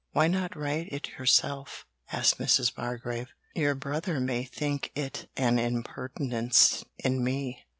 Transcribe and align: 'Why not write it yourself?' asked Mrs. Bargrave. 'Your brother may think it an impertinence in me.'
'Why 0.13 0.27
not 0.27 0.55
write 0.57 0.91
it 0.91 1.09
yourself?' 1.19 1.85
asked 2.11 2.39
Mrs. 2.39 2.73
Bargrave. 2.73 3.29
'Your 3.53 3.75
brother 3.75 4.19
may 4.19 4.43
think 4.43 4.91
it 4.95 5.29
an 5.37 5.59
impertinence 5.59 6.83
in 6.97 7.23
me.' 7.23 7.67